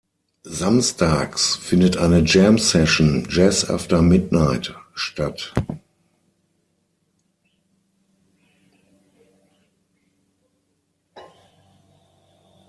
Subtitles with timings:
[0.47, 5.53] Samstags findet eine Jam Session „Jazz after Midnight“ statt.